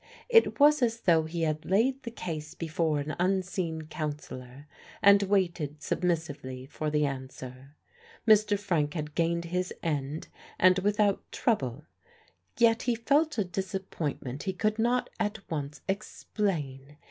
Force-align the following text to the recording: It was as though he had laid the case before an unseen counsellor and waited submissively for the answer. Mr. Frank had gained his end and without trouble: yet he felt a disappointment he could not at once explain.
It 0.29 0.59
was 0.59 0.81
as 0.81 1.01
though 1.01 1.25
he 1.25 1.43
had 1.43 1.63
laid 1.63 2.01
the 2.01 2.09
case 2.09 2.55
before 2.55 2.99
an 2.99 3.15
unseen 3.19 3.83
counsellor 3.83 4.65
and 4.99 5.21
waited 5.21 5.83
submissively 5.83 6.65
for 6.65 6.89
the 6.89 7.05
answer. 7.05 7.75
Mr. 8.27 8.57
Frank 8.57 8.95
had 8.95 9.13
gained 9.13 9.45
his 9.45 9.71
end 9.83 10.27
and 10.57 10.79
without 10.79 11.31
trouble: 11.31 11.85
yet 12.57 12.81
he 12.81 12.95
felt 12.95 13.37
a 13.37 13.43
disappointment 13.43 14.41
he 14.41 14.53
could 14.53 14.79
not 14.79 15.11
at 15.19 15.37
once 15.51 15.81
explain. 15.87 16.97